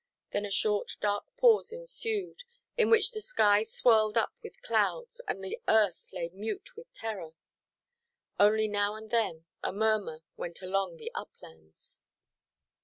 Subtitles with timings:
[0.31, 2.41] Then a short dark pause ensued,
[2.75, 7.33] in which the sky swirled up with clouds, and the earth lay mute with terror.
[8.39, 12.01] Only now and then a murmur went along the uplands.